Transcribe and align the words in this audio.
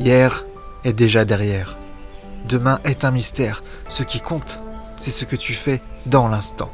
Hier 0.00 0.46
est 0.84 0.94
déjà 0.94 1.26
derrière. 1.26 1.76
Demain 2.46 2.80
est 2.84 3.04
un 3.04 3.10
mystère. 3.10 3.62
Ce 3.88 4.02
qui 4.02 4.18
compte, 4.18 4.58
c'est 4.96 5.10
ce 5.10 5.26
que 5.26 5.36
tu 5.36 5.52
fais 5.52 5.82
dans 6.06 6.26
l'instant. 6.26 6.72